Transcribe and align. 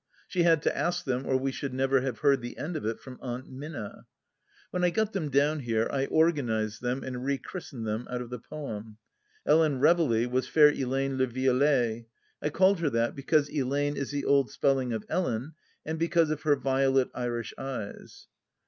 She 0.27 0.41
had 0.41 0.63
to 0.63 0.75
ask 0.75 1.05
them, 1.05 1.27
or 1.27 1.37
we 1.37 1.51
should 1.51 1.75
never 1.75 2.01
have 2.01 2.21
heard 2.21 2.41
the 2.41 2.57
end 2.57 2.75
of 2.75 2.87
it 2.87 2.99
from 2.99 3.19
Aunt 3.21 3.51
Minna. 3.51 4.07
When 4.71 4.83
I 4.83 4.89
got 4.89 5.13
them 5.13 5.29
down 5.29 5.59
here 5.59 5.87
I 5.91 6.07
organized 6.07 6.81
them 6.81 7.03
and 7.03 7.23
re 7.23 7.37
christened 7.37 7.85
them 7.85 8.07
out 8.09 8.19
of 8.19 8.31
the 8.31 8.39
poem. 8.39 8.97
Ellen 9.45 9.79
Reveley 9.79 10.25
was 10.25 10.47
Fair 10.47 10.71
Ellayne 10.71 11.19
le 11.19 11.27
Violet. 11.27 12.05
I 12.41 12.49
called 12.49 12.79
her 12.79 12.89
that 12.89 13.15
because 13.15 13.49
EUayne 13.51 13.95
is 13.95 14.09
the 14.09 14.25
old 14.25 14.49
spelling 14.49 14.91
of 14.91 15.05
Ellen, 15.07 15.53
and 15.85 15.99
because 15.99 16.31
of 16.31 16.41
her 16.41 16.55
violet 16.55 17.11
Irish 17.13 17.53
eyes. 17.59 18.25